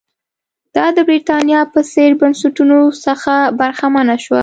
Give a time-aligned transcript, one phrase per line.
[0.75, 4.39] دا د برېټانیا په څېر بنسټونو څخه برخمنه شوه.